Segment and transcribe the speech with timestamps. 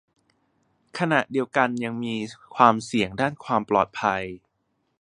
[0.99, 2.15] ขณะเดียวกันยังมี
[2.55, 4.23] ความเสี่ยงด้านความปลอดภัย